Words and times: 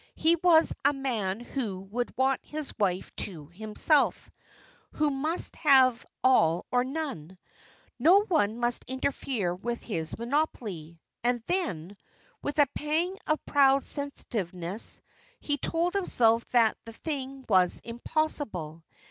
He 0.15 0.35
was 0.37 0.73
a 0.83 0.93
man 0.93 1.41
who 1.41 1.81
would 1.91 2.17
want 2.17 2.39
his 2.43 2.73
wife 2.79 3.15
to 3.17 3.49
himself, 3.53 4.31
who 4.93 5.11
must 5.11 5.55
have 5.57 6.03
all 6.23 6.65
or 6.71 6.83
none. 6.83 7.37
No 7.99 8.23
one 8.25 8.57
must 8.57 8.83
interfere 8.87 9.53
with 9.53 9.83
his 9.83 10.17
monopoly. 10.17 10.99
And 11.23 11.43
then, 11.45 11.95
with 12.41 12.57
a 12.57 12.65
pang 12.73 13.15
of 13.27 13.45
proud 13.45 13.83
sensitiveness, 13.85 14.99
he 15.39 15.59
told 15.59 15.93
himself 15.93 16.47
that 16.49 16.77
the 16.83 16.93
thing 16.93 17.45
was 17.47 17.79
impossible. 17.83 18.83